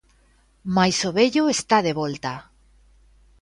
Mais 0.75 0.97
o 1.09 1.11
vello 1.17 1.43
está 1.57 1.77
de 1.87 1.93
volta. 2.01 2.33